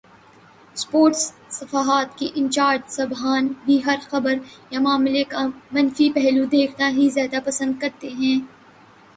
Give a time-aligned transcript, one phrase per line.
[0.75, 1.33] Sports
[1.49, 4.33] صفحات کے incharge صاحبان بھی ہر خبر
[4.71, 8.39] یا معاملے کا منفی پہلو دیکھنا ہی زیادہ پسند کرتے ہیں۔